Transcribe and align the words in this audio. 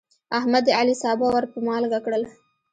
احمد 0.37 0.63
د 0.65 0.69
علي 0.79 0.95
سابه 1.03 1.25
ور 1.31 1.45
په 1.53 1.57
مالګه 1.67 1.99
کړل. 2.05 2.23